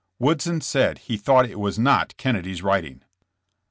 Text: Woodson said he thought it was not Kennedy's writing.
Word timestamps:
Woodson 0.17 0.61
said 0.61 0.97
he 0.97 1.15
thought 1.15 1.47
it 1.47 1.59
was 1.59 1.77
not 1.77 2.17
Kennedy's 2.17 2.63
writing. 2.63 3.03